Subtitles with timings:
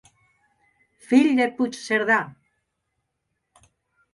[1.11, 2.17] Fill de Puigcerdà!